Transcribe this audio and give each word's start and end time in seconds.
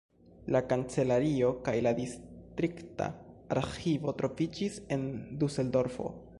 La 0.53 0.61
kancelario 0.69 1.49
kaj 1.67 1.75
la 1.89 1.91
distrikta 1.99 3.11
arĥivo 3.59 4.17
troviĝis 4.23 4.83
en 4.97 5.09
Duseldorfo. 5.45 6.13